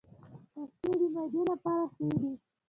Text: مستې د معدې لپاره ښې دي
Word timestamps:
مستې 0.57 0.91
د 0.99 1.01
معدې 1.13 1.41
لپاره 1.51 1.83
ښې 1.93 2.07
دي 2.19 2.31